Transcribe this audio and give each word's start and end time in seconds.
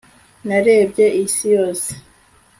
Narebye 0.47 1.05
isi 1.23 1.47
yose 1.55 1.91